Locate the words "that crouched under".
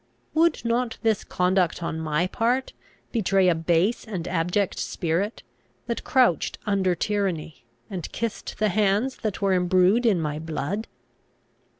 5.85-6.95